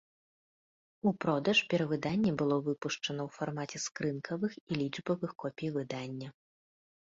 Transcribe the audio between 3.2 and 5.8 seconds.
ў фармаце скрынкавых і лічбавых копій